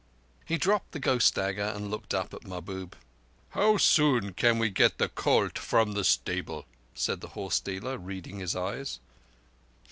[0.47, 2.95] He dropped the ghost dagger and looked up at Mahbub.
[3.49, 8.39] "How soon can we get the colt from the stable?" said the horse dealer, reading
[8.39, 8.99] his eyes.